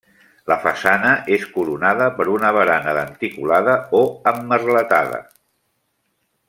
[0.51, 5.25] La façana és coronada per una barana denticulada o emmerletada.